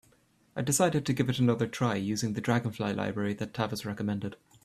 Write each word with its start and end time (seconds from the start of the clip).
I 0.55 0.63
decided 0.63 1.05
to 1.05 1.13
give 1.13 1.29
it 1.29 1.37
another 1.37 1.67
try, 1.67 1.93
using 1.95 2.33
the 2.33 2.41
Dragonfly 2.41 2.91
library 2.95 3.35
that 3.35 3.53
Tavis 3.53 3.85
recommended. 3.85 4.35